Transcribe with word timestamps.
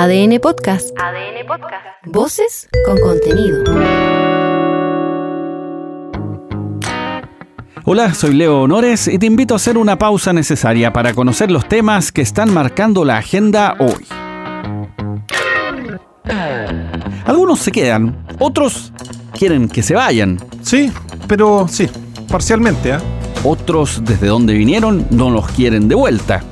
ADN 0.00 0.38
Podcast. 0.38 0.96
ADN 0.96 1.44
Podcast. 1.44 1.84
Voces 2.06 2.68
con 2.86 3.00
contenido. 3.00 3.64
Hola, 7.82 8.14
soy 8.14 8.34
Leo 8.34 8.60
Honores 8.60 9.08
y 9.08 9.18
te 9.18 9.26
invito 9.26 9.54
a 9.54 9.56
hacer 9.56 9.76
una 9.76 9.98
pausa 9.98 10.32
necesaria 10.32 10.92
para 10.92 11.14
conocer 11.14 11.50
los 11.50 11.66
temas 11.66 12.12
que 12.12 12.22
están 12.22 12.54
marcando 12.54 13.04
la 13.04 13.16
agenda 13.16 13.74
hoy. 13.80 14.06
Algunos 17.24 17.58
se 17.58 17.72
quedan, 17.72 18.24
otros 18.38 18.92
quieren 19.36 19.68
que 19.68 19.82
se 19.82 19.96
vayan. 19.96 20.38
Sí, 20.62 20.92
pero 21.26 21.66
sí, 21.66 21.90
parcialmente, 22.30 22.90
¿eh? 22.90 22.98
Otros 23.42 24.04
desde 24.04 24.28
donde 24.28 24.54
vinieron 24.54 25.08
no 25.10 25.28
los 25.28 25.48
quieren 25.48 25.88
de 25.88 25.96
vuelta. 25.96 26.44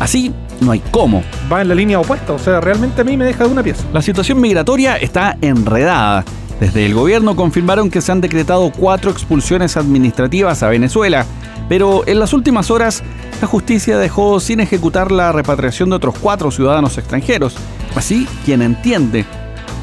Así 0.00 0.34
no 0.60 0.72
hay 0.72 0.82
cómo. 0.90 1.22
Va 1.52 1.62
en 1.62 1.68
la 1.68 1.74
línea 1.74 2.00
opuesta, 2.00 2.32
o 2.32 2.38
sea, 2.38 2.60
realmente 2.60 3.00
a 3.00 3.04
mí 3.04 3.16
me 3.16 3.24
deja 3.24 3.44
de 3.44 3.50
una 3.50 3.62
pieza. 3.62 3.84
La 3.92 4.02
situación 4.02 4.40
migratoria 4.40 4.96
está 4.96 5.36
enredada. 5.40 6.24
Desde 6.60 6.84
el 6.84 6.94
gobierno 6.94 7.36
confirmaron 7.36 7.90
que 7.90 8.02
se 8.02 8.12
han 8.12 8.20
decretado 8.20 8.70
cuatro 8.70 9.10
expulsiones 9.10 9.78
administrativas 9.78 10.62
a 10.62 10.68
Venezuela, 10.68 11.24
pero 11.68 12.06
en 12.06 12.18
las 12.18 12.34
últimas 12.34 12.70
horas 12.70 13.02
la 13.40 13.46
justicia 13.46 13.96
dejó 13.96 14.40
sin 14.40 14.60
ejecutar 14.60 15.10
la 15.10 15.32
repatriación 15.32 15.88
de 15.88 15.96
otros 15.96 16.14
cuatro 16.20 16.50
ciudadanos 16.50 16.98
extranjeros. 16.98 17.56
Así, 17.94 18.28
quien 18.44 18.60
entiende. 18.60 19.24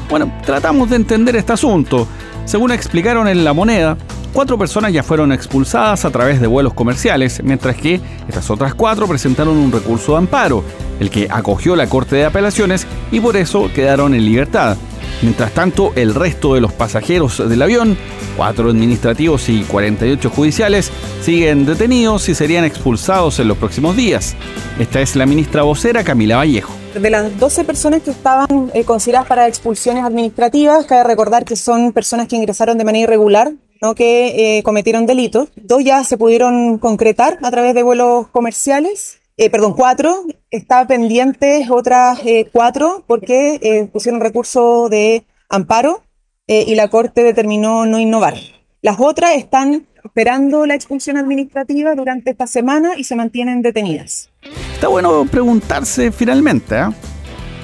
Bueno, 0.08 0.32
tratamos 0.46 0.88
de 0.90 0.96
entender 0.96 1.34
este 1.34 1.52
asunto. 1.52 2.06
Según 2.44 2.70
explicaron 2.70 3.26
en 3.26 3.44
La 3.44 3.52
Moneda, 3.52 3.98
Cuatro 4.32 4.58
personas 4.58 4.92
ya 4.92 5.02
fueron 5.02 5.32
expulsadas 5.32 6.04
a 6.04 6.10
través 6.10 6.40
de 6.40 6.46
vuelos 6.46 6.74
comerciales, 6.74 7.42
mientras 7.42 7.76
que 7.76 8.00
estas 8.28 8.50
otras 8.50 8.74
cuatro 8.74 9.08
presentaron 9.08 9.56
un 9.56 9.72
recurso 9.72 10.12
de 10.12 10.18
amparo, 10.18 10.62
el 11.00 11.10
que 11.10 11.28
acogió 11.30 11.74
la 11.74 11.88
Corte 11.88 12.16
de 12.16 12.26
Apelaciones 12.26 12.86
y 13.10 13.20
por 13.20 13.36
eso 13.36 13.70
quedaron 13.74 14.14
en 14.14 14.24
libertad. 14.24 14.76
Mientras 15.22 15.50
tanto, 15.52 15.92
el 15.96 16.14
resto 16.14 16.54
de 16.54 16.60
los 16.60 16.72
pasajeros 16.72 17.48
del 17.48 17.60
avión, 17.60 17.96
cuatro 18.36 18.70
administrativos 18.70 19.48
y 19.48 19.62
48 19.62 20.30
judiciales, 20.30 20.92
siguen 21.22 21.66
detenidos 21.66 22.28
y 22.28 22.34
serían 22.36 22.64
expulsados 22.64 23.40
en 23.40 23.48
los 23.48 23.56
próximos 23.56 23.96
días. 23.96 24.36
Esta 24.78 25.00
es 25.00 25.16
la 25.16 25.26
ministra 25.26 25.62
vocera 25.62 26.04
Camila 26.04 26.36
Vallejo. 26.36 26.72
De 26.94 27.10
las 27.10 27.36
12 27.38 27.64
personas 27.64 28.02
que 28.02 28.12
estaban 28.12 28.70
eh, 28.74 28.84
consideradas 28.84 29.26
para 29.26 29.48
expulsiones 29.48 30.04
administrativas, 30.04 30.86
cabe 30.86 31.02
recordar 31.02 31.44
que 31.44 31.56
son 31.56 31.92
personas 31.92 32.28
que 32.28 32.36
ingresaron 32.36 32.78
de 32.78 32.84
manera 32.84 33.04
irregular 33.04 33.52
¿no? 33.80 33.94
que 33.94 34.58
eh, 34.58 34.62
cometieron 34.62 35.06
delitos. 35.06 35.48
Dos 35.56 35.84
ya 35.84 36.04
se 36.04 36.18
pudieron 36.18 36.78
concretar 36.78 37.38
a 37.42 37.50
través 37.50 37.74
de 37.74 37.82
vuelos 37.82 38.28
comerciales. 38.28 39.20
Eh, 39.36 39.50
perdón, 39.50 39.74
cuatro. 39.74 40.24
Está 40.50 40.86
pendientes 40.86 41.70
otras 41.70 42.20
eh, 42.24 42.48
cuatro 42.52 43.04
porque 43.06 43.88
pusieron 43.92 44.20
recurso 44.20 44.88
de 44.88 45.24
amparo 45.48 46.02
y 46.46 46.74
la 46.76 46.88
Corte 46.88 47.22
determinó 47.22 47.84
no 47.84 47.98
innovar. 47.98 48.34
Las 48.80 48.98
otras 48.98 49.32
están 49.36 49.86
esperando 50.02 50.64
la 50.64 50.74
expulsión 50.74 51.18
administrativa 51.18 51.94
durante 51.94 52.30
esta 52.30 52.46
semana 52.46 52.92
y 52.96 53.04
se 53.04 53.16
mantienen 53.16 53.60
detenidas. 53.60 54.30
Está 54.72 54.88
bueno 54.88 55.26
preguntarse 55.30 56.10
finalmente, 56.10 56.76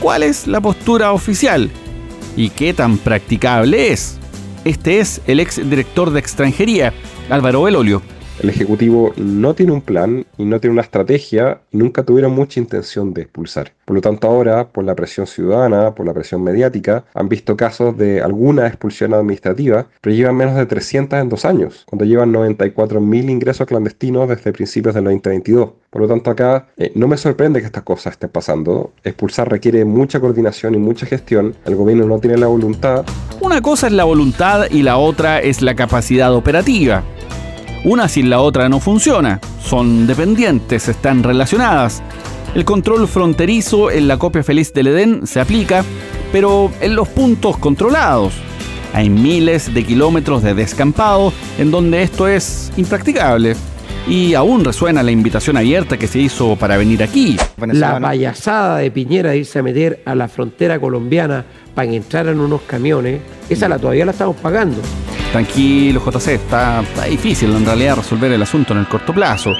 ¿cuál 0.00 0.22
es 0.22 0.46
la 0.46 0.60
postura 0.60 1.12
oficial? 1.12 1.70
¿Y 2.36 2.50
qué 2.50 2.74
tan 2.74 2.98
practicable 2.98 3.92
es? 3.92 4.18
Este 4.64 4.98
es 4.98 5.20
el 5.26 5.40
ex 5.40 5.56
director 5.68 6.10
de 6.10 6.20
extranjería, 6.20 6.94
Álvaro 7.28 7.62
Belolio. 7.62 8.00
El 8.42 8.50
Ejecutivo 8.50 9.12
no 9.16 9.54
tiene 9.54 9.72
un 9.72 9.80
plan 9.80 10.26
y 10.36 10.44
no 10.44 10.60
tiene 10.60 10.72
una 10.72 10.82
estrategia 10.82 11.60
y 11.70 11.76
nunca 11.76 12.02
tuvieron 12.02 12.32
mucha 12.32 12.58
intención 12.58 13.14
de 13.14 13.22
expulsar. 13.22 13.72
Por 13.84 13.94
lo 13.94 14.00
tanto, 14.02 14.26
ahora, 14.26 14.68
por 14.68 14.84
la 14.84 14.96
presión 14.96 15.26
ciudadana, 15.26 15.94
por 15.94 16.04
la 16.04 16.12
presión 16.12 16.42
mediática, 16.42 17.04
han 17.14 17.28
visto 17.28 17.56
casos 17.56 17.96
de 17.96 18.20
alguna 18.20 18.66
expulsión 18.66 19.14
administrativa, 19.14 19.86
pero 20.00 20.16
llevan 20.16 20.36
menos 20.36 20.56
de 20.56 20.66
300 20.66 21.20
en 21.20 21.28
dos 21.28 21.44
años, 21.44 21.84
cuando 21.86 22.04
llevan 22.04 22.32
94.000 22.32 23.30
ingresos 23.30 23.66
clandestinos 23.66 24.28
desde 24.28 24.52
principios 24.52 24.94
del 24.94 25.04
2022. 25.04 25.70
Por 25.90 26.02
lo 26.02 26.08
tanto, 26.08 26.30
acá 26.30 26.66
eh, 26.76 26.90
no 26.96 27.06
me 27.06 27.16
sorprende 27.16 27.60
que 27.60 27.66
estas 27.66 27.84
cosas 27.84 28.14
estén 28.14 28.30
pasando. 28.30 28.92
Expulsar 29.04 29.48
requiere 29.48 29.84
mucha 29.84 30.18
coordinación 30.18 30.74
y 30.74 30.78
mucha 30.78 31.06
gestión. 31.06 31.54
El 31.64 31.76
gobierno 31.76 32.06
no 32.06 32.18
tiene 32.18 32.36
la 32.36 32.48
voluntad. 32.48 33.04
Una 33.40 33.62
cosa 33.62 33.86
es 33.86 33.92
la 33.92 34.04
voluntad 34.04 34.64
y 34.70 34.82
la 34.82 34.96
otra 34.96 35.40
es 35.40 35.62
la 35.62 35.76
capacidad 35.76 36.34
operativa. 36.34 37.04
Una 37.84 38.08
sin 38.08 38.30
la 38.30 38.40
otra 38.40 38.70
no 38.70 38.80
funciona, 38.80 39.40
son 39.62 40.06
dependientes, 40.06 40.88
están 40.88 41.22
relacionadas. 41.22 42.02
El 42.54 42.64
control 42.64 43.06
fronterizo 43.06 43.90
en 43.90 44.08
la 44.08 44.16
copia 44.16 44.42
feliz 44.42 44.72
del 44.72 44.86
Edén 44.86 45.26
se 45.26 45.38
aplica, 45.38 45.84
pero 46.32 46.70
en 46.80 46.96
los 46.96 47.08
puntos 47.08 47.58
controlados. 47.58 48.32
Hay 48.94 49.10
miles 49.10 49.74
de 49.74 49.84
kilómetros 49.84 50.42
de 50.42 50.54
descampado 50.54 51.30
en 51.58 51.70
donde 51.70 52.02
esto 52.02 52.26
es 52.26 52.72
impracticable. 52.78 53.54
Y 54.08 54.32
aún 54.32 54.64
resuena 54.64 55.02
la 55.02 55.10
invitación 55.10 55.58
abierta 55.58 55.98
que 55.98 56.06
se 56.06 56.20
hizo 56.20 56.56
para 56.56 56.78
venir 56.78 57.02
aquí. 57.02 57.36
La 57.58 58.00
payasada 58.00 58.78
de 58.78 58.90
Piñera 58.90 59.30
de 59.30 59.38
irse 59.38 59.58
a 59.58 59.62
meter 59.62 60.02
a 60.06 60.14
la 60.14 60.28
frontera 60.28 60.78
colombiana 60.78 61.44
para 61.74 61.92
entrar 61.92 62.28
en 62.28 62.40
unos 62.40 62.62
camiones, 62.62 63.20
esa 63.50 63.68
la 63.68 63.78
todavía 63.78 64.06
la 64.06 64.12
estamos 64.12 64.36
pagando. 64.36 64.80
Tranquilo, 65.34 66.00
JC, 66.00 66.34
está, 66.34 66.84
difícil 67.10 67.50
en 67.56 67.66
realidad 67.66 67.96
resolver 67.96 68.30
el 68.30 68.40
asunto 68.40 68.72
en 68.72 68.78
el 68.78 68.86
corto 68.86 69.12
plazo. 69.12 69.50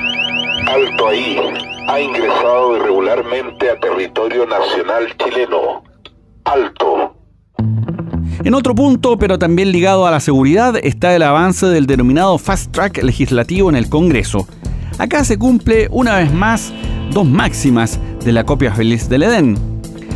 Alto 0.69 1.09
ahí. 1.09 1.37
Ha 1.89 2.01
ingresado 2.01 2.77
irregularmente 2.77 3.71
a 3.71 3.81
territorio 3.81 4.47
nacional 4.47 5.12
chileno. 5.19 5.83
Alto. 6.45 7.17
En 8.45 8.55
otro 8.55 8.77
punto, 8.77 9.19
pero 9.19 9.37
también 9.37 9.73
ligado 9.73 10.07
a 10.07 10.12
la 10.12 10.21
seguridad, 10.21 10.77
está 10.81 11.17
el 11.17 11.25
avance 11.25 11.67
del 11.67 11.87
denominado 11.87 12.39
fast 12.39 12.71
track 12.71 13.03
legislativo 13.03 13.69
en 13.69 13.75
el 13.75 13.89
Congreso. 13.89 14.47
Acá 14.99 15.25
se 15.25 15.41
cumple 15.41 15.89
una 15.91 16.19
vez 16.19 16.33
más 16.33 16.73
dos 17.11 17.27
máximas 17.27 17.99
de 18.25 18.31
la 18.31 18.45
copia 18.45 18.73
feliz 18.73 19.09
del 19.09 19.25
Edén. 19.25 19.59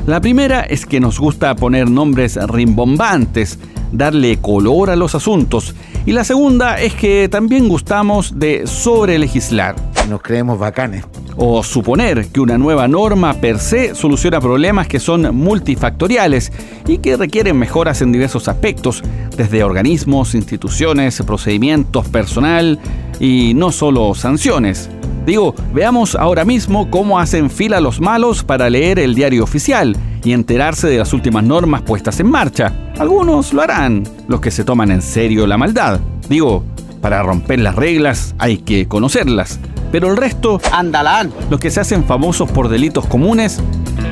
La 0.07 0.21
primera 0.21 0.61
es 0.61 0.87
que 0.87 1.01
nos 1.01 1.19
gusta 1.19 1.57
poner 1.57 1.91
nombres 1.91 2.39
rimbombantes, 2.47 3.59
darle 3.93 4.39
color 4.39 4.91
a 4.91 4.97
los 4.97 5.15
asuntos. 5.15 5.75
Y 6.07 6.13
la 6.13 6.25
segunda 6.25 6.81
es 6.81 6.95
que 6.95 7.29
también 7.29 7.69
gustamos 7.69 8.39
de 8.39 8.67
sobrelegislar. 8.67 9.77
Nos 10.09 10.23
creemos 10.23 10.59
bacanes. 10.59 11.05
O 11.37 11.63
suponer 11.63 12.27
que 12.29 12.41
una 12.41 12.59
nueva 12.59 12.89
norma 12.89 13.35
per 13.35 13.59
se 13.59 13.95
soluciona 13.95 14.41
problemas 14.41 14.89
que 14.89 14.99
son 14.99 15.37
multifactoriales 15.37 16.51
y 16.87 16.99
que 16.99 17.17
requieren 17.17 17.59
mejoras 17.59 18.03
en 18.03 18.11
diversos 18.11 18.49
aspectos, 18.49 19.03
desde 19.37 19.63
organismos, 19.63 20.35
instituciones, 20.35 21.23
procedimientos, 21.23 22.09
personal 22.09 22.79
y 23.21 23.53
no 23.55 23.71
solo 23.71 24.15
sanciones. 24.15 24.91
Digo, 25.27 25.55
veamos 25.73 26.15
ahora 26.15 26.45
mismo 26.45 26.91
cómo 26.91 27.19
hacen 27.19 27.51
fila 27.51 27.81
los 27.81 28.01
malos 28.01 28.43
para 28.43 28.71
leer 28.71 28.99
el 28.99 29.15
diario 29.15 29.45
oficial 29.45 29.97
y 30.25 30.33
enterarse 30.33 30.89
de 30.89 30.99
las 30.99 31.13
últimas 31.13 31.45
normas 31.45 31.83
puestas 31.83 32.19
en 32.21 32.31
marcha. 32.31 32.73
Algunos 32.99 33.53
lo 33.53 33.63
harán, 33.63 34.05
los 34.27 34.41
que 34.41 34.51
se 34.51 34.65
toman 34.65 34.91
en 34.91 35.03
serio 35.03 35.47
la 35.47 35.59
maldad. 35.59 36.01
Digo, 36.29 36.65
para 37.01 37.23
romper 37.23 37.61
las 37.61 37.77
reglas 37.77 38.35
hay 38.39 38.59
que 38.59 38.89
conocerlas. 38.89 39.61
Pero 39.93 40.11
el 40.11 40.17
resto, 40.17 40.61
andalán, 40.73 41.33
los 41.49 41.59
que 41.61 41.71
se 41.71 41.81
hacen 41.81 42.05
famosos 42.05 42.51
por 42.51 42.69
delitos 42.69 43.07
comunes, 43.07 43.61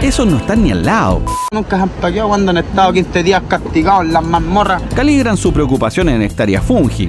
esos 0.01 0.27
no 0.27 0.39
están 0.39 0.63
ni 0.63 0.71
al 0.71 0.85
lado. 0.85 1.23
Nunca 1.53 1.77
se 1.77 1.83
han 1.83 1.89
paqueado 1.89 2.29
cuando 2.29 2.51
han 2.51 2.59
estado 2.59 2.93
15 2.93 3.23
días 3.23 3.43
castigados 3.47 4.05
en 4.05 4.13
las 4.13 4.25
mazmorras. 4.25 4.83
Calibran 4.95 5.37
su 5.37 5.53
preocupación 5.53 6.09
en 6.09 6.23
hectáreas 6.23 6.65
fungi. 6.65 7.09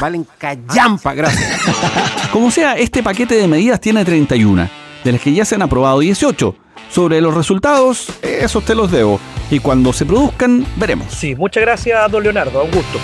Valen 0.00 0.26
callampa, 0.38 1.14
gracias. 1.14 1.60
Como 2.32 2.52
sea, 2.52 2.74
este 2.74 3.02
paquete 3.02 3.34
de 3.34 3.48
medidas 3.48 3.80
tiene 3.80 4.04
31, 4.04 4.68
de 5.02 5.12
las 5.12 5.20
que 5.20 5.32
ya 5.32 5.44
se 5.44 5.56
han 5.56 5.62
aprobado 5.62 5.98
18. 5.98 6.54
Sobre 6.88 7.20
los 7.20 7.34
resultados, 7.34 8.06
esos 8.22 8.64
te 8.64 8.76
los 8.76 8.92
debo. 8.92 9.18
Y 9.50 9.58
cuando 9.58 9.92
se 9.92 10.06
produzcan, 10.06 10.64
veremos. 10.76 11.12
Sí, 11.12 11.34
muchas 11.34 11.62
gracias, 11.62 12.10
don 12.10 12.22
Leonardo. 12.22 12.62
Un 12.62 12.70
gusto. 12.70 12.98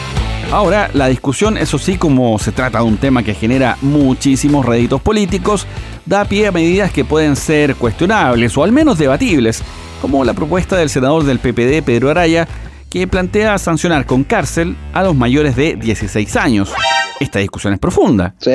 Ahora, 0.53 0.91
la 0.95 1.09
discusión, 1.09 1.59
eso 1.59 1.77
sí, 1.77 1.97
como 1.97 2.39
se 2.39 2.53
trata 2.53 2.79
de 2.79 2.85
un 2.85 2.99
tema 2.99 3.25
que 3.25 3.35
genera 3.35 3.77
muchísimos 3.83 4.65
réditos 4.65 5.01
políticos, 5.01 5.67
da 6.05 6.25
pie 6.25 6.47
a 6.47 6.53
medidas 6.53 6.93
que 6.93 7.05
pueden 7.05 7.35
ser 7.35 7.75
cuestionables 7.75 8.57
o 8.57 8.63
al 8.63 8.71
menos 8.71 8.97
debatibles, 8.97 9.61
como 10.01 10.25
la 10.25 10.35
propuesta 10.35 10.77
del 10.77 10.89
senador 10.89 11.25
del 11.25 11.41
PPD, 11.41 11.85
Pedro 11.85 12.11
Araya, 12.11 12.47
que 12.89 13.09
plantea 13.09 13.59
sancionar 13.59 14.07
con 14.07 14.23
cárcel 14.23 14.77
a 14.93 15.03
los 15.03 15.17
mayores 15.17 15.57
de 15.57 15.75
16 15.75 16.37
años. 16.37 16.73
Esta 17.19 17.41
discusión 17.41 17.73
es 17.73 17.81
profunda. 17.81 18.37
Sí. 18.39 18.53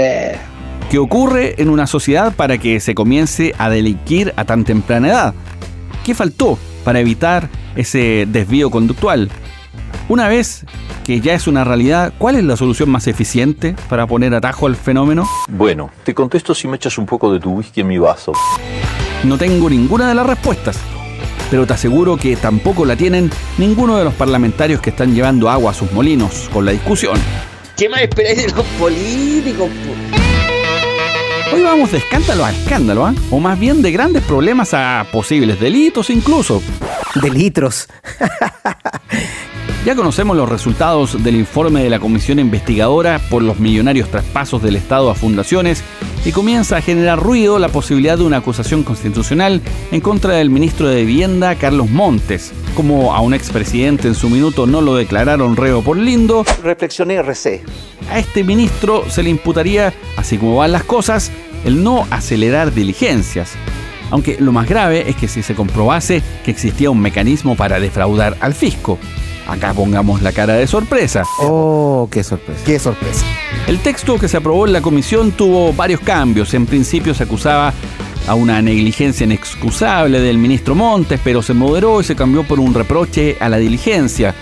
¿Qué 0.92 1.00
ocurre 1.00 1.56
en 1.62 1.70
una 1.70 1.88
sociedad 1.88 2.36
para 2.36 2.58
que 2.58 2.82
se 2.82 2.94
comience 2.94 3.56
a 3.58 3.70
delinquir 3.70 4.34
a 4.36 4.44
tan 4.44 4.66
temprana 4.66 5.08
edad? 5.08 5.34
¿Qué 6.04 6.14
faltó 6.14 6.60
para 6.84 7.00
evitar 7.00 7.48
ese 7.78 8.28
desvío 8.28 8.70
conductual? 8.70 9.30
Una 10.10 10.28
vez 10.28 10.66
que 11.06 11.22
ya 11.22 11.34
es 11.34 11.48
una 11.48 11.64
realidad, 11.64 12.12
¿cuál 12.18 12.36
es 12.36 12.44
la 12.44 12.58
solución 12.58 12.90
más 12.90 13.08
eficiente 13.08 13.74
para 13.88 14.06
poner 14.06 14.36
atajo 14.36 14.68
al 14.68 14.76
fenómeno? 14.76 15.30
Bueno, 15.48 15.90
te 16.04 16.14
contesto 16.14 16.54
si 16.54 16.68
me 16.68 16.76
echas 16.76 16.98
un 16.98 17.06
poco 17.06 17.32
de 17.32 17.40
tu 17.40 17.52
whisky 17.52 17.80
en 17.80 17.88
mi 17.88 17.98
vaso. 17.98 18.34
No 19.24 19.38
tengo 19.38 19.70
ninguna 19.70 20.10
de 20.10 20.16
las 20.16 20.28
respuestas. 20.28 20.78
pero 21.50 21.66
te 21.66 21.72
aseguro 21.72 22.18
que 22.18 22.36
tampoco 22.36 22.84
la 22.84 22.98
tienen 22.98 23.30
ninguno 23.58 23.98
de 23.98 24.04
los 24.04 24.14
parlamentarios 24.14 24.82
que 24.82 24.90
están 24.90 25.16
llevando 25.16 25.50
agua 25.50 25.72
a 25.72 25.74
sus 25.74 25.90
molinos 25.94 26.50
con 26.52 26.66
la 26.66 26.74
discusión. 26.74 27.18
¿Qué 27.78 27.88
más 27.88 28.02
esperáis 28.02 28.46
de 28.46 28.52
los 28.52 28.66
políticos? 28.78 29.70
Hoy 31.54 31.64
vamos 31.64 31.92
de 31.92 31.98
escándalo 31.98 32.46
a 32.46 32.52
escándalo, 32.52 33.06
¿ah? 33.06 33.14
o 33.30 33.40
más 33.40 33.60
bien 33.60 33.82
de 33.82 33.92
grandes 33.92 34.24
problemas 34.24 34.74
a 34.74 35.06
posibles 35.12 35.60
delitos 35.60 36.10
incluso. 36.10 36.62
Delitos. 37.22 37.88
Ya 39.84 39.96
conocemos 39.96 40.38
los 40.38 40.48
resultados 40.48 41.24
del 41.24 41.36
informe 41.36 41.84
de 41.84 41.90
la 41.90 42.00
comisión 42.00 42.38
investigadora 42.38 43.20
por 43.32 43.42
los 43.42 43.60
millonarios 43.60 44.10
traspasos 44.10 44.62
del 44.62 44.76
Estado 44.76 45.10
a 45.10 45.16
fundaciones 45.16 45.84
y 46.24 46.32
comienza 46.32 46.78
a 46.78 46.82
generar 46.82 47.20
ruido 47.20 47.58
la 47.58 47.68
posibilidad 47.68 48.16
de 48.16 48.24
una 48.24 48.38
acusación 48.38 48.84
constitucional 48.84 49.60
en 49.92 50.00
contra 50.00 50.36
del 50.36 50.52
ministro 50.52 50.88
de 50.88 51.04
Vivienda, 51.04 51.56
Carlos 51.56 51.90
Montes. 51.90 52.54
Como 52.76 53.14
a 53.14 53.20
un 53.20 53.34
expresidente 53.34 54.08
en 54.08 54.16
su 54.16 54.30
minuto 54.30 54.66
no 54.66 54.82
lo 54.82 54.96
declararon 54.96 55.58
reo 55.58 55.82
por 55.82 55.98
lindo, 55.98 56.46
reflexioné 56.64 57.22
recé. 57.22 57.64
A 58.10 58.18
este 58.18 58.44
ministro 58.44 59.10
se 59.10 59.24
le 59.24 59.30
imputaría, 59.30 59.94
así 60.16 60.38
como 60.38 60.56
van 60.56 60.72
las 60.72 60.84
cosas, 60.84 61.32
el 61.66 61.84
no 61.84 62.08
acelerar 62.10 62.74
diligencias. 62.74 63.52
Aunque 64.10 64.38
lo 64.40 64.52
más 64.52 64.68
grave 64.68 65.10
es 65.10 65.16
que 65.16 65.28
si 65.28 65.44
se 65.44 65.54
comprobase 65.54 66.22
que 66.44 66.52
existía 66.52 66.90
un 66.90 67.00
mecanismo 67.00 67.56
para 67.56 67.80
defraudar 67.80 68.38
al 68.40 68.54
fisco. 68.54 68.98
Acá 69.48 69.74
pongamos 69.74 70.22
la 70.22 70.32
cara 70.32 70.54
de 70.54 70.66
sorpresa. 70.66 71.24
Oh, 71.40 72.08
qué 72.10 72.24
sorpresa. 72.24 72.62
Qué 72.66 72.80
sorpresa. 72.80 73.26
El 73.68 73.80
texto 73.80 74.18
que 74.18 74.28
se 74.28 74.38
aprobó 74.38 74.66
en 74.66 74.74
la 74.74 74.82
comisión 74.82 75.32
tuvo 75.32 75.74
varios 75.74 76.00
cambios. 76.00 76.54
En 76.54 76.66
principio 76.66 77.14
se 77.14 77.24
acusaba 77.24 77.74
a 78.28 78.36
una 78.36 78.62
negligencia 78.62 79.24
inexcusable 79.24 80.20
del 80.20 80.38
ministro 80.38 80.76
Montes, 80.76 81.20
pero 81.24 81.42
se 81.42 81.54
moderó 81.54 82.02
y 82.02 82.04
se 82.04 82.16
cambió 82.16 82.44
por 82.44 82.60
un 82.60 82.74
reproche 82.74 83.38
a 83.40 83.50
la 83.50 83.58
diligencia. 83.58 84.36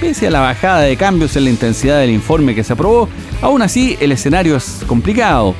Pese 0.00 0.26
a 0.26 0.30
la 0.30 0.40
bajada 0.40 0.80
de 0.80 0.96
cambios 0.96 1.36
en 1.36 1.44
la 1.44 1.50
intensidad 1.50 2.00
del 2.00 2.10
informe 2.10 2.54
que 2.54 2.64
se 2.64 2.72
aprobó, 2.72 3.08
aún 3.42 3.62
así 3.62 3.96
el 4.00 4.12
escenario 4.12 4.56
es 4.56 4.82
complicado. 4.86 5.54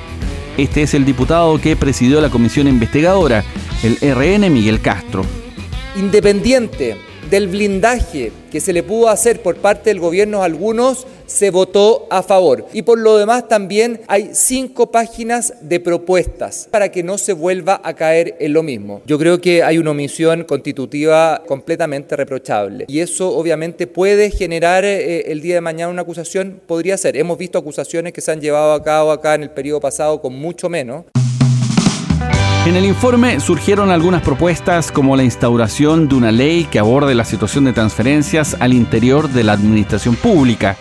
Este 0.56 0.82
es 0.82 0.94
el 0.94 1.04
diputado 1.04 1.60
que 1.60 1.76
presidió 1.76 2.20
la 2.20 2.30
comisión 2.30 2.66
investigadora, 2.66 3.44
el 3.82 3.96
RN 4.00 4.50
Miguel 4.52 4.80
Castro. 4.80 5.24
Independiente 5.96 7.05
del 7.30 7.48
blindaje 7.48 8.32
que 8.50 8.60
se 8.60 8.72
le 8.72 8.82
pudo 8.82 9.08
hacer 9.08 9.42
por 9.42 9.56
parte 9.56 9.90
del 9.90 10.00
gobierno 10.00 10.42
a 10.42 10.44
algunos, 10.44 11.06
se 11.26 11.50
votó 11.50 12.06
a 12.10 12.22
favor. 12.22 12.66
Y 12.72 12.82
por 12.82 12.98
lo 12.98 13.16
demás 13.18 13.48
también 13.48 14.00
hay 14.06 14.30
cinco 14.32 14.90
páginas 14.90 15.54
de 15.60 15.80
propuestas 15.80 16.68
para 16.70 16.90
que 16.90 17.02
no 17.02 17.18
se 17.18 17.32
vuelva 17.32 17.80
a 17.82 17.94
caer 17.94 18.36
en 18.38 18.52
lo 18.52 18.62
mismo. 18.62 19.02
Yo 19.06 19.18
creo 19.18 19.40
que 19.40 19.62
hay 19.62 19.78
una 19.78 19.90
omisión 19.90 20.44
constitutiva 20.44 21.42
completamente 21.46 22.16
reprochable. 22.16 22.84
Y 22.88 23.00
eso 23.00 23.36
obviamente 23.36 23.86
puede 23.86 24.30
generar 24.30 24.84
eh, 24.84 25.32
el 25.32 25.40
día 25.40 25.56
de 25.56 25.60
mañana 25.60 25.90
una 25.90 26.02
acusación, 26.02 26.60
podría 26.66 26.96
ser. 26.96 27.16
Hemos 27.16 27.38
visto 27.38 27.58
acusaciones 27.58 28.12
que 28.12 28.20
se 28.20 28.30
han 28.30 28.40
llevado 28.40 28.72
a 28.72 28.82
cabo 28.82 29.10
acá 29.10 29.34
en 29.34 29.42
el 29.42 29.50
periodo 29.50 29.80
pasado 29.80 30.20
con 30.20 30.34
mucho 30.34 30.68
menos. 30.68 31.04
En 32.66 32.74
el 32.74 32.84
informe 32.84 33.38
surgieron 33.38 33.92
algunas 33.92 34.22
propuestas 34.22 34.90
como 34.90 35.14
la 35.14 35.22
instauración 35.22 36.08
de 36.08 36.16
una 36.16 36.32
ley 36.32 36.64
que 36.64 36.80
aborde 36.80 37.14
la 37.14 37.24
situación 37.24 37.64
de 37.64 37.72
transferencias 37.72 38.56
al 38.58 38.72
interior 38.72 39.28
de 39.28 39.44
la 39.44 39.52
administración 39.52 40.16
pública. 40.16 40.76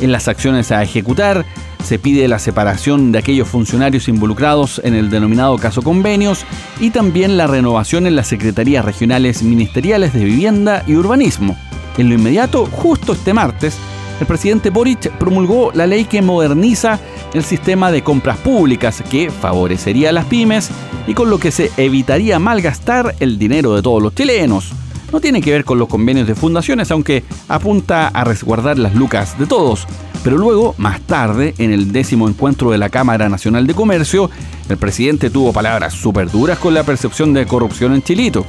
En 0.00 0.12
las 0.12 0.28
acciones 0.28 0.70
a 0.70 0.84
ejecutar 0.84 1.44
se 1.82 1.98
pide 1.98 2.28
la 2.28 2.38
separación 2.38 3.10
de 3.10 3.18
aquellos 3.18 3.48
funcionarios 3.48 4.06
involucrados 4.06 4.80
en 4.84 4.94
el 4.94 5.10
denominado 5.10 5.58
caso 5.58 5.82
convenios 5.82 6.44
y 6.78 6.90
también 6.90 7.36
la 7.36 7.48
renovación 7.48 8.06
en 8.06 8.14
las 8.14 8.28
secretarías 8.28 8.84
regionales 8.84 9.42
ministeriales 9.42 10.12
de 10.12 10.24
vivienda 10.24 10.84
y 10.86 10.94
urbanismo. 10.94 11.58
En 11.98 12.08
lo 12.08 12.14
inmediato, 12.14 12.66
justo 12.66 13.14
este 13.14 13.34
martes, 13.34 13.76
el 14.20 14.26
presidente 14.26 14.70
Boric 14.70 15.10
promulgó 15.18 15.72
la 15.74 15.86
ley 15.86 16.04
que 16.04 16.22
moderniza 16.22 16.98
el 17.34 17.44
sistema 17.44 17.92
de 17.92 18.02
compras 18.02 18.38
públicas 18.38 19.02
que 19.10 19.30
favorecería 19.30 20.08
a 20.08 20.12
las 20.12 20.24
pymes 20.24 20.70
y 21.06 21.14
con 21.14 21.28
lo 21.28 21.38
que 21.38 21.50
se 21.50 21.70
evitaría 21.76 22.38
malgastar 22.38 23.14
el 23.20 23.38
dinero 23.38 23.74
de 23.74 23.82
todos 23.82 24.02
los 24.02 24.14
chilenos. 24.14 24.72
No 25.12 25.20
tiene 25.20 25.40
que 25.40 25.52
ver 25.52 25.64
con 25.64 25.78
los 25.78 25.88
convenios 25.88 26.26
de 26.26 26.34
fundaciones, 26.34 26.90
aunque 26.90 27.24
apunta 27.48 28.08
a 28.08 28.24
resguardar 28.24 28.78
las 28.78 28.94
lucas 28.94 29.38
de 29.38 29.46
todos. 29.46 29.86
Pero 30.24 30.38
luego, 30.38 30.74
más 30.78 31.00
tarde, 31.02 31.54
en 31.58 31.72
el 31.72 31.92
décimo 31.92 32.28
encuentro 32.28 32.72
de 32.72 32.78
la 32.78 32.88
Cámara 32.88 33.28
Nacional 33.28 33.66
de 33.66 33.74
Comercio, 33.74 34.28
el 34.68 34.76
presidente 34.76 35.30
tuvo 35.30 35.52
palabras 35.52 35.94
súper 35.94 36.28
duras 36.30 36.58
con 36.58 36.74
la 36.74 36.82
percepción 36.82 37.32
de 37.32 37.46
corrupción 37.46 37.94
en 37.94 38.02
Chilito. 38.02 38.44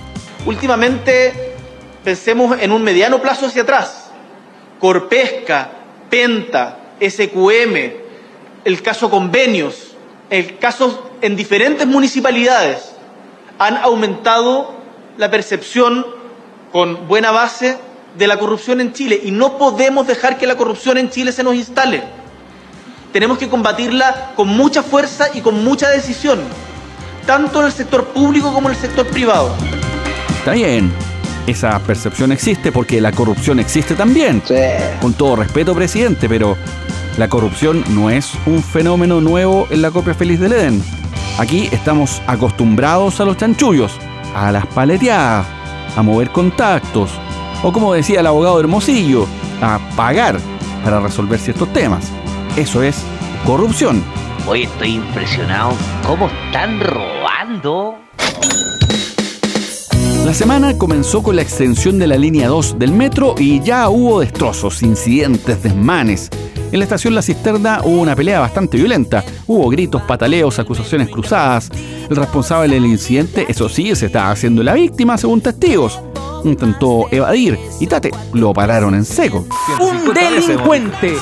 Últimamente, 0.47 1.53
pensemos 2.03 2.57
en 2.59 2.71
un 2.71 2.81
mediano 2.81 3.21
plazo 3.21 3.45
hacia 3.45 3.61
atrás. 3.61 4.06
Corpesca, 4.79 5.71
Penta, 6.09 6.79
SQM, 6.99 7.75
el 8.63 8.81
caso 8.81 9.09
convenios, 9.09 9.95
el 10.29 10.57
caso 10.57 11.11
en 11.21 11.35
diferentes 11.35 11.87
municipalidades 11.87 12.91
han 13.59 13.77
aumentado 13.77 14.75
la 15.17 15.31
percepción 15.31 16.05
con 16.71 17.07
buena 17.07 17.31
base 17.31 17.77
de 18.17 18.27
la 18.27 18.37
corrupción 18.37 18.81
en 18.81 18.93
Chile 18.93 19.19
y 19.23 19.31
no 19.31 19.57
podemos 19.57 20.07
dejar 20.07 20.37
que 20.37 20.47
la 20.47 20.55
corrupción 20.55 20.97
en 20.97 21.09
Chile 21.09 21.31
se 21.31 21.43
nos 21.43 21.55
instale. 21.55 22.03
Tenemos 23.13 23.37
que 23.37 23.47
combatirla 23.47 24.33
con 24.35 24.47
mucha 24.47 24.83
fuerza 24.83 25.29
y 25.33 25.41
con 25.41 25.63
mucha 25.63 25.89
decisión, 25.89 26.39
tanto 27.25 27.59
en 27.61 27.67
el 27.67 27.71
sector 27.71 28.05
público 28.07 28.53
como 28.53 28.69
en 28.69 28.75
el 28.75 28.81
sector 28.81 29.07
privado. 29.07 29.55
Está 30.39 30.51
bien, 30.51 30.93
esa 31.47 31.79
percepción 31.79 32.31
existe 32.31 32.71
porque 32.71 33.01
la 33.01 33.11
corrupción 33.11 33.59
existe 33.59 33.95
también. 33.95 34.43
Con 35.01 35.13
todo 35.13 35.37
respeto, 35.37 35.73
presidente, 35.73 36.29
pero 36.29 36.57
la 37.17 37.29
corrupción 37.29 37.83
no 37.89 38.09
es 38.09 38.33
un 38.45 38.61
fenómeno 38.61 39.21
nuevo 39.21 39.67
en 39.71 39.81
la 39.81 39.89
copia 39.89 40.13
feliz 40.13 40.39
del 40.39 40.53
Edén. 40.53 40.83
Aquí 41.39 41.69
estamos 41.71 42.21
acostumbrados 42.27 43.19
a 43.19 43.25
los 43.25 43.37
chanchullos, 43.37 43.97
a 44.35 44.51
las 44.51 44.65
paleteadas, 44.67 45.47
a 45.95 46.01
mover 46.01 46.29
contactos, 46.31 47.11
o 47.63 47.71
como 47.71 47.93
decía 47.93 48.19
el 48.19 48.27
abogado 48.27 48.59
Hermosillo, 48.59 49.25
a 49.61 49.79
pagar 49.95 50.37
para 50.83 50.99
resolver 50.99 51.39
ciertos 51.39 51.71
temas. 51.73 52.11
Eso 52.55 52.83
es 52.83 53.03
corrupción. 53.45 54.03
Hoy 54.47 54.63
estoy 54.63 54.95
impresionado. 54.95 55.73
¿Cómo 56.05 56.27
están 56.27 56.79
robando? 56.79 57.97
La 60.27 60.33
semana 60.33 60.77
comenzó 60.77 61.23
con 61.23 61.37
la 61.37 61.41
extensión 61.41 61.97
de 61.99 62.05
la 62.05 62.17
línea 62.17 62.49
2 62.49 62.77
del 62.77 62.91
metro 62.91 63.35
y 63.37 63.61
ya 63.61 63.87
hubo 63.87 64.19
destrozos, 64.19 64.83
incidentes, 64.83 65.63
desmanes. 65.63 66.29
En 66.69 66.79
la 66.79 66.83
estación 66.83 67.15
La 67.15 67.21
Cisterna 67.21 67.79
hubo 67.85 68.01
una 68.01 68.13
pelea 68.13 68.41
bastante 68.41 68.75
violenta. 68.75 69.23
Hubo 69.47 69.69
gritos, 69.69 70.01
pataleos, 70.01 70.59
acusaciones 70.59 71.07
cruzadas. 71.07 71.71
El 72.09 72.17
responsable 72.17 72.73
del 72.73 72.85
incidente, 72.85 73.45
eso 73.47 73.69
sí, 73.69 73.95
se 73.95 74.07
estaba 74.07 74.31
haciendo 74.31 74.63
la 74.63 74.73
víctima 74.73 75.17
según 75.17 75.39
testigos. 75.39 75.97
Intentó 76.43 77.07
evadir 77.09 77.57
y 77.79 77.87
tate, 77.87 78.11
lo 78.33 78.51
pararon 78.51 78.95
en 78.95 79.05
seco. 79.05 79.47
¡Un 79.79 80.13
delincuente! 80.13 81.15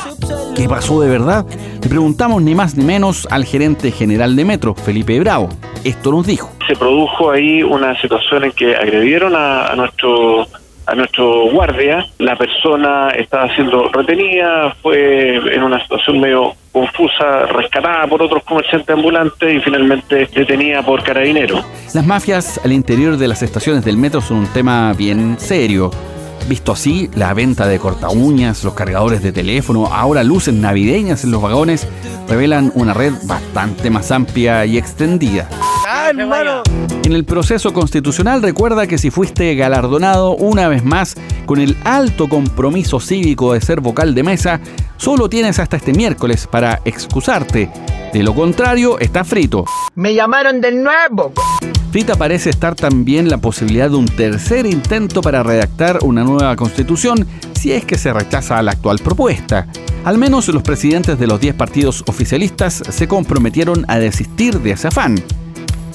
¿Qué 0.55 0.67
pasó 0.67 0.99
de 1.01 1.09
verdad? 1.09 1.45
Le 1.79 1.89
preguntamos 1.89 2.41
ni 2.41 2.55
más 2.55 2.75
ni 2.75 2.83
menos 2.83 3.27
al 3.29 3.45
gerente 3.45 3.91
general 3.91 4.35
de 4.35 4.45
Metro, 4.45 4.73
Felipe 4.73 5.19
Bravo. 5.19 5.49
Esto 5.85 6.11
nos 6.11 6.27
dijo. 6.27 6.51
Se 6.67 6.75
produjo 6.75 7.31
ahí 7.31 7.63
una 7.63 7.95
situación 8.01 8.43
en 8.43 8.51
que 8.51 8.75
agredieron 8.75 9.35
a, 9.35 9.67
a 9.67 9.75
nuestro 9.75 10.47
a 10.87 10.95
nuestro 10.95 11.51
guardia. 11.51 12.05
La 12.19 12.35
persona 12.35 13.09
estaba 13.09 13.53
siendo 13.55 13.89
retenida, 13.89 14.75
fue 14.81 15.35
en 15.35 15.63
una 15.63 15.81
situación 15.81 16.19
medio 16.19 16.53
confusa, 16.71 17.45
rescatada 17.47 18.05
por 18.07 18.21
otros 18.21 18.43
comerciantes 18.43 18.89
ambulantes 18.89 19.55
y 19.55 19.59
finalmente 19.59 20.27
detenida 20.33 20.81
por 20.83 21.03
carabineros. 21.03 21.65
Las 21.93 22.05
mafias 22.05 22.59
al 22.63 22.71
interior 22.71 23.17
de 23.17 23.27
las 23.27 23.41
estaciones 23.41 23.85
del 23.85 23.97
metro 23.97 24.21
son 24.21 24.37
un 24.37 24.47
tema 24.47 24.93
bien 24.93 25.37
serio. 25.39 25.91
Visto 26.47 26.73
así, 26.73 27.09
la 27.15 27.33
venta 27.33 27.67
de 27.67 27.79
corta 27.79 28.09
uñas, 28.09 28.63
los 28.63 28.75
cargadores 28.75 29.23
de 29.23 29.31
teléfono, 29.31 29.87
ahora 29.87 30.23
luces 30.23 30.53
navideñas 30.53 31.23
en 31.23 31.31
los 31.31 31.41
vagones, 31.41 31.87
revelan 32.27 32.71
una 32.75 32.93
red 32.93 33.13
bastante 33.23 33.89
más 33.89 34.11
amplia 34.11 34.63
y 34.65 34.77
extendida. 34.77 35.49
En 36.07 37.13
el 37.13 37.25
proceso 37.25 37.73
constitucional 37.73 38.43
recuerda 38.43 38.85
que 38.85 38.99
si 38.99 39.09
fuiste 39.09 39.55
galardonado 39.55 40.35
una 40.35 40.67
vez 40.67 40.83
más 40.83 41.15
con 41.47 41.59
el 41.59 41.75
alto 41.83 42.29
compromiso 42.29 42.99
cívico 42.99 43.53
de 43.53 43.61
ser 43.61 43.81
vocal 43.81 44.13
de 44.13 44.21
mesa, 44.21 44.59
solo 44.97 45.29
tienes 45.29 45.57
hasta 45.57 45.77
este 45.77 45.93
miércoles 45.93 46.45
para 46.45 46.79
excusarte. 46.85 47.71
De 48.13 48.21
lo 48.21 48.35
contrario, 48.35 48.99
está 48.99 49.23
frito. 49.23 49.65
Me 49.95 50.13
llamaron 50.13 50.61
de 50.61 50.73
nuevo. 50.73 51.33
Frita 51.91 52.15
parece 52.15 52.51
estar 52.51 52.75
también 52.75 53.27
la 53.27 53.39
posibilidad 53.39 53.89
de 53.89 53.95
un 53.95 54.05
tercer 54.05 54.67
intento 54.67 55.21
para 55.21 55.41
redactar 55.41 55.99
una 56.03 56.23
nueva 56.23 56.55
constitución 56.55 57.25
si 57.59 57.71
es 57.71 57.83
que 57.83 57.97
se 57.97 58.13
rechaza 58.13 58.61
la 58.61 58.73
actual 58.73 58.99
propuesta. 58.99 59.67
Al 60.03 60.19
menos 60.19 60.49
los 60.49 60.61
presidentes 60.61 61.17
de 61.17 61.25
los 61.25 61.39
10 61.39 61.55
partidos 61.55 62.03
oficialistas 62.05 62.83
se 62.87 63.07
comprometieron 63.07 63.85
a 63.87 63.97
desistir 63.97 64.59
de 64.59 64.71
ese 64.71 64.89
afán. 64.89 65.15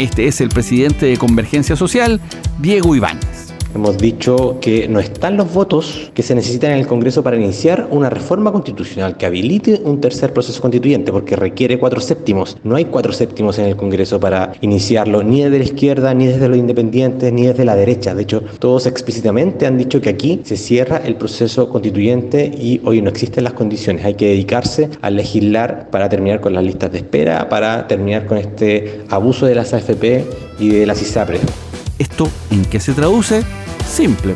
Este 0.01 0.27
es 0.29 0.41
el 0.41 0.49
presidente 0.49 1.05
de 1.05 1.19
Convergencia 1.19 1.77
Social, 1.77 2.23
Diego 2.59 2.97
Ibáñez. 2.97 3.50
Hemos 3.73 3.99
dicho 3.99 4.59
que 4.61 4.89
no 4.89 4.99
están 4.99 5.37
los 5.37 5.55
votos 5.55 6.11
que 6.13 6.25
se 6.25 6.35
necesitan 6.35 6.73
en 6.73 6.79
el 6.79 6.89
Congreso 6.89 7.23
para 7.23 7.37
iniciar 7.37 7.87
una 7.93 8.11
reforma 8.11 8.51
constitucional 8.51 9.17
que 9.17 9.27
habilite 9.27 9.81
un 9.85 10.01
tercer 10.01 10.33
proceso 10.33 10.61
constituyente, 10.61 11.13
porque 11.13 11.37
requiere 11.37 11.79
cuatro 11.79 12.01
séptimos. 12.01 12.57
No 12.65 12.75
hay 12.75 12.87
cuatro 12.87 13.13
séptimos 13.13 13.61
en 13.61 13.67
el 13.67 13.77
Congreso 13.77 14.19
para 14.19 14.55
iniciarlo, 14.61 15.23
ni 15.23 15.45
desde 15.45 15.59
la 15.59 15.65
izquierda, 15.65 16.13
ni 16.15 16.27
desde 16.27 16.49
los 16.49 16.59
independientes, 16.59 17.33
ni 17.33 17.47
desde 17.47 17.65
la 17.65 17.77
derecha. 17.77 18.13
De 18.13 18.23
hecho, 18.23 18.43
todos 18.59 18.87
explícitamente 18.87 19.69
han 19.69 19.79
dicho 19.79 20.01
que 20.01 20.09
aquí 20.09 20.41
se 20.43 20.57
cierra 20.57 21.01
el 21.05 21.15
proceso 21.15 21.69
constituyente 21.69 22.47
y 22.47 22.81
hoy 22.85 23.01
no 23.01 23.09
existen 23.09 23.45
las 23.45 23.53
condiciones. 23.53 24.05
Hay 24.05 24.15
que 24.15 24.27
dedicarse 24.27 24.91
a 25.01 25.11
legislar 25.11 25.91
para 25.91 26.09
terminar 26.09 26.41
con 26.41 26.55
las 26.55 26.65
listas 26.65 26.91
de 26.91 26.99
espera, 26.99 27.49
para 27.49 27.87
terminar 27.87 28.27
con 28.27 28.37
este 28.37 29.03
abuso 29.11 29.47
de 29.47 29.55
las 29.55 29.73
AFP 29.73 30.25
y 30.59 30.71
de 30.71 30.87
las 30.87 31.01
ISAPRES. 31.01 31.70
¿Esto 32.01 32.31
en 32.51 32.65
qué 32.65 32.81
se 32.81 32.95
traduce? 32.95 33.45
Simple. 33.87 34.35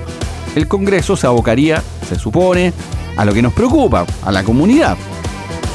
El 0.55 0.69
Congreso 0.69 1.17
se 1.17 1.27
abocaría, 1.27 1.83
se 2.07 2.17
supone, 2.17 2.75
a 3.17 3.25
lo 3.25 3.33
que 3.33 3.41
nos 3.41 3.55
preocupa, 3.55 4.05
a 4.23 4.31
la 4.31 4.45
comunidad. 4.45 4.99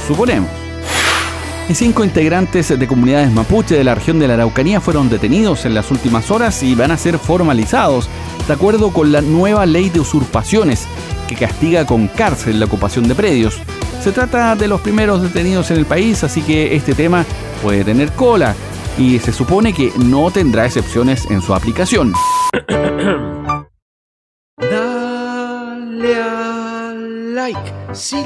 Suponemos. 0.08 0.52
Y 1.68 1.74
cinco 1.74 2.04
integrantes 2.04 2.70
de 2.70 2.88
comunidades 2.88 3.32
mapuche 3.32 3.74
de 3.74 3.84
la 3.84 3.96
región 3.96 4.20
de 4.20 4.28
la 4.28 4.36
Araucanía 4.36 4.80
fueron 4.80 5.10
detenidos 5.10 5.66
en 5.66 5.74
las 5.74 5.90
últimas 5.90 6.30
horas 6.30 6.62
y 6.62 6.76
van 6.76 6.92
a 6.92 6.98
ser 6.98 7.18
formalizados 7.18 8.08
de 8.48 8.54
acuerdo 8.54 8.92
con 8.94 9.12
la 9.12 9.22
nueva 9.22 9.66
ley 9.66 9.90
de 9.90 10.00
usurpaciones 10.00 10.86
que 11.28 11.36
castiga 11.36 11.88
con 11.88 12.08
cárcel 12.08 12.60
la 12.60 12.68
ocupación 12.68 13.08
de 13.08 13.16
predios. 13.16 13.58
Se 14.04 14.12
trata 14.12 14.56
de 14.56 14.68
los 14.68 14.82
primeros 14.82 15.24
detenidos 15.24 15.72
en 15.72 15.78
el 15.78 15.88
país, 15.88 16.24
así 16.24 16.44
que 16.44 16.76
este 16.76 16.94
tema 16.94 17.26
puede 17.64 17.84
tener 17.84 18.12
cola 18.12 18.54
y 19.00 19.18
se 19.20 19.32
supone 19.32 19.74
que 19.74 19.92
no 19.98 20.30
tendrá 20.30 20.66
excepciones 20.66 21.26
en 21.32 21.42
su 21.42 21.56
aplicación. 21.56 22.14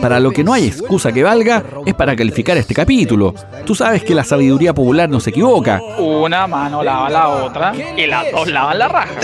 Para 0.01 0.19
lo 0.19 0.31
que 0.31 0.43
no 0.43 0.51
hay 0.51 0.67
excusa 0.67 1.11
que 1.11 1.23
valga 1.23 1.63
es 1.85 1.93
para 1.93 2.15
calificar 2.15 2.57
este 2.57 2.73
capítulo. 2.73 3.33
Tú 3.65 3.75
sabes 3.75 4.03
que 4.03 4.15
la 4.15 4.23
sabiduría 4.23 4.73
popular 4.73 5.09
no 5.09 5.19
se 5.19 5.29
equivoca. 5.29 5.79
Una 5.99 6.47
mano 6.47 6.83
lava 6.83 7.09
la 7.09 7.29
otra 7.29 7.73
y 7.95 8.07
las 8.07 8.31
dos 8.31 8.49
lavan 8.49 8.79
la 8.79 8.87
raja. 8.87 9.15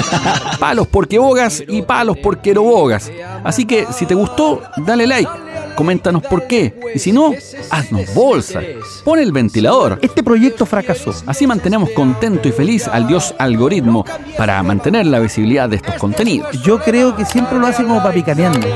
palos 0.60 0.88
porque 0.88 1.18
bogas 1.18 1.62
y 1.66 1.82
palos 1.82 2.18
porque 2.22 2.52
no 2.52 2.62
bogas. 2.62 3.10
Así 3.44 3.64
que 3.64 3.86
si 3.92 4.06
te 4.06 4.14
gustó, 4.14 4.60
dale 4.76 5.06
like 5.06 5.45
coméntanos 5.76 6.22
por 6.24 6.48
qué. 6.48 6.74
Y 6.94 6.98
si 6.98 7.12
no, 7.12 7.32
haznos 7.70 8.12
bolsa. 8.12 8.60
Pon 9.04 9.20
el 9.20 9.30
ventilador. 9.30 10.00
Este 10.02 10.24
proyecto 10.24 10.66
fracasó. 10.66 11.14
Así 11.26 11.46
mantenemos 11.46 11.90
contento 11.90 12.48
y 12.48 12.52
feliz 12.52 12.88
al 12.88 13.06
dios 13.06 13.34
algoritmo 13.38 14.04
para 14.36 14.60
mantener 14.64 15.06
la 15.06 15.20
visibilidad 15.20 15.68
de 15.68 15.76
estos 15.76 15.94
contenidos. 15.94 16.60
Yo 16.62 16.80
creo 16.80 17.14
que 17.14 17.24
siempre 17.24 17.58
lo 17.58 17.66
hace 17.68 17.84
como 17.84 18.02
papicaneando. 18.02 18.66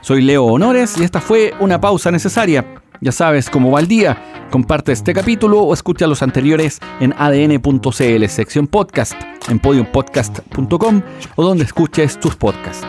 Soy 0.00 0.22
Leo 0.22 0.44
Honores 0.44 0.96
y 0.96 1.04
esta 1.04 1.20
fue 1.20 1.52
una 1.60 1.78
pausa 1.78 2.10
necesaria. 2.10 2.77
Ya 3.00 3.12
sabes 3.12 3.50
cómo 3.50 3.70
va 3.70 3.80
el 3.80 3.88
día. 3.88 4.48
Comparte 4.50 4.92
este 4.92 5.12
capítulo 5.12 5.60
o 5.60 5.74
escucha 5.74 6.06
los 6.06 6.22
anteriores 6.22 6.80
en 7.00 7.14
adn.cl, 7.16 8.26
sección 8.28 8.66
podcast, 8.66 9.14
en 9.48 9.58
podiumpodcast.com 9.58 11.02
o 11.36 11.42
donde 11.44 11.64
escuches 11.64 12.18
tus 12.18 12.36
podcasts. 12.36 12.86